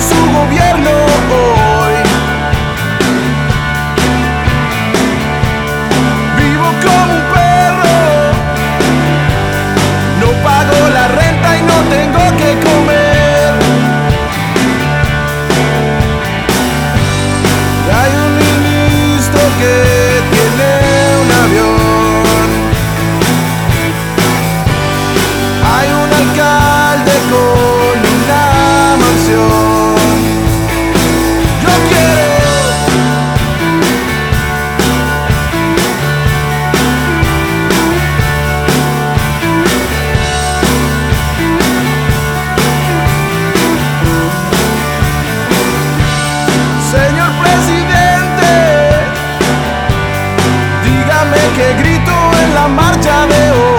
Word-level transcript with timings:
so 0.00 0.33
la 52.64 52.68
marcha 52.68 53.26
de 53.26 53.50
hoy. 53.50 53.73